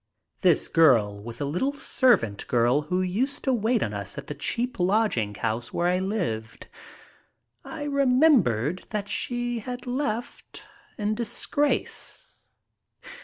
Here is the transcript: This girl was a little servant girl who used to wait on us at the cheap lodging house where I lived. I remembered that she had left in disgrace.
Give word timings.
This 0.41 0.67
girl 0.67 1.21
was 1.21 1.39
a 1.39 1.45
little 1.45 1.73
servant 1.73 2.47
girl 2.47 2.81
who 2.89 3.03
used 3.03 3.43
to 3.43 3.53
wait 3.53 3.83
on 3.83 3.93
us 3.93 4.17
at 4.17 4.25
the 4.25 4.33
cheap 4.33 4.79
lodging 4.79 5.35
house 5.35 5.71
where 5.71 5.87
I 5.87 5.99
lived. 5.99 6.65
I 7.63 7.83
remembered 7.83 8.87
that 8.89 9.07
she 9.07 9.59
had 9.59 9.85
left 9.85 10.63
in 10.97 11.13
disgrace. 11.13 12.49